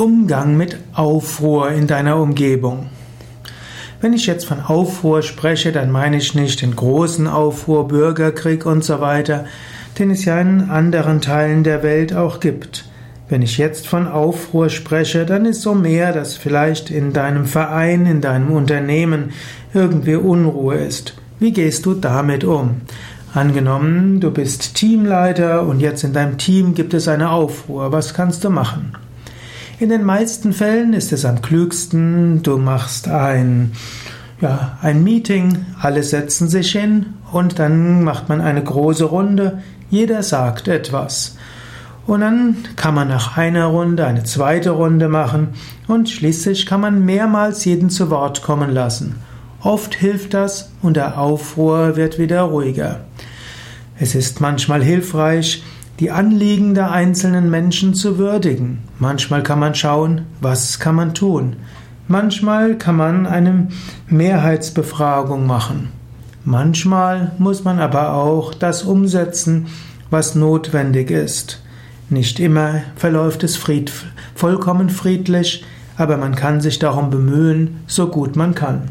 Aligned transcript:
Umgang 0.00 0.56
mit 0.56 0.78
Aufruhr 0.94 1.72
in 1.72 1.86
deiner 1.86 2.16
Umgebung. 2.16 2.88
Wenn 4.00 4.14
ich 4.14 4.26
jetzt 4.26 4.46
von 4.46 4.58
Aufruhr 4.58 5.20
spreche, 5.20 5.72
dann 5.72 5.90
meine 5.90 6.16
ich 6.16 6.34
nicht 6.34 6.62
den 6.62 6.74
großen 6.74 7.26
Aufruhr, 7.26 7.86
Bürgerkrieg 7.86 8.64
und 8.64 8.82
so 8.82 9.02
weiter, 9.02 9.44
den 9.98 10.10
es 10.10 10.24
ja 10.24 10.40
in 10.40 10.70
anderen 10.70 11.20
Teilen 11.20 11.64
der 11.64 11.82
Welt 11.82 12.14
auch 12.14 12.40
gibt. 12.40 12.86
Wenn 13.28 13.42
ich 13.42 13.58
jetzt 13.58 13.86
von 13.86 14.08
Aufruhr 14.08 14.70
spreche, 14.70 15.26
dann 15.26 15.44
ist 15.44 15.60
so 15.60 15.74
mehr, 15.74 16.14
dass 16.14 16.34
vielleicht 16.34 16.88
in 16.88 17.12
deinem 17.12 17.44
Verein, 17.44 18.06
in 18.06 18.22
deinem 18.22 18.52
Unternehmen 18.52 19.32
irgendwie 19.74 20.14
Unruhe 20.14 20.76
ist. 20.76 21.14
Wie 21.40 21.52
gehst 21.52 21.84
du 21.84 21.92
damit 21.92 22.42
um? 22.42 22.80
Angenommen, 23.34 24.18
du 24.18 24.30
bist 24.30 24.76
Teamleiter 24.76 25.66
und 25.66 25.80
jetzt 25.80 26.04
in 26.04 26.14
deinem 26.14 26.38
Team 26.38 26.74
gibt 26.74 26.94
es 26.94 27.06
eine 27.06 27.28
Aufruhr. 27.28 27.92
Was 27.92 28.14
kannst 28.14 28.44
du 28.44 28.48
machen? 28.48 28.94
In 29.80 29.88
den 29.88 30.04
meisten 30.04 30.52
Fällen 30.52 30.92
ist 30.92 31.10
es 31.10 31.24
am 31.24 31.40
klügsten, 31.40 32.42
du 32.42 32.58
machst 32.58 33.08
ein, 33.08 33.72
ja, 34.42 34.76
ein 34.82 35.02
Meeting, 35.02 35.64
alle 35.80 36.02
setzen 36.02 36.50
sich 36.50 36.72
hin 36.72 37.14
und 37.32 37.58
dann 37.58 38.04
macht 38.04 38.28
man 38.28 38.42
eine 38.42 38.62
große 38.62 39.06
Runde, 39.06 39.62
jeder 39.88 40.22
sagt 40.22 40.68
etwas. 40.68 41.38
Und 42.06 42.20
dann 42.20 42.56
kann 42.76 42.94
man 42.94 43.08
nach 43.08 43.38
einer 43.38 43.64
Runde 43.64 44.04
eine 44.04 44.22
zweite 44.24 44.72
Runde 44.72 45.08
machen 45.08 45.54
und 45.88 46.10
schließlich 46.10 46.66
kann 46.66 46.82
man 46.82 47.06
mehrmals 47.06 47.64
jeden 47.64 47.88
zu 47.88 48.10
Wort 48.10 48.42
kommen 48.42 48.68
lassen. 48.68 49.14
Oft 49.62 49.94
hilft 49.94 50.34
das 50.34 50.72
und 50.82 50.98
der 50.98 51.18
Aufruhr 51.18 51.96
wird 51.96 52.18
wieder 52.18 52.42
ruhiger. 52.42 53.00
Es 53.98 54.14
ist 54.14 54.42
manchmal 54.42 54.84
hilfreich, 54.84 55.62
die 56.00 56.10
Anliegen 56.10 56.74
der 56.74 56.90
einzelnen 56.90 57.50
Menschen 57.50 57.92
zu 57.92 58.16
würdigen. 58.16 58.78
Manchmal 58.98 59.42
kann 59.42 59.58
man 59.58 59.74
schauen, 59.74 60.22
was 60.40 60.80
kann 60.80 60.94
man 60.94 61.12
tun. 61.12 61.56
Manchmal 62.08 62.76
kann 62.76 62.96
man 62.96 63.26
eine 63.26 63.68
Mehrheitsbefragung 64.08 65.46
machen. 65.46 65.90
Manchmal 66.42 67.32
muss 67.38 67.64
man 67.64 67.78
aber 67.78 68.14
auch 68.14 68.54
das 68.54 68.82
umsetzen, 68.82 69.66
was 70.08 70.34
notwendig 70.34 71.10
ist. 71.10 71.62
Nicht 72.08 72.40
immer 72.40 72.80
verläuft 72.96 73.44
es 73.44 73.56
fried, 73.56 73.92
vollkommen 74.34 74.88
friedlich, 74.88 75.64
aber 75.96 76.16
man 76.16 76.34
kann 76.34 76.62
sich 76.62 76.78
darum 76.78 77.10
bemühen, 77.10 77.80
so 77.86 78.08
gut 78.08 78.36
man 78.36 78.54
kann. 78.54 78.88